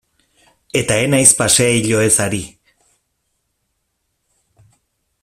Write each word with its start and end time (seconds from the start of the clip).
Eta 0.79 0.95
ez 1.01 1.11
naiz 1.13 1.33
paseilloez 1.41 2.15
ari. 2.25 2.41